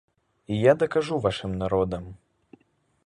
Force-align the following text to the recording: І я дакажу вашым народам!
І 0.53 0.57
я 0.59 0.73
дакажу 0.83 1.19
вашым 1.25 1.51
народам! 1.61 2.11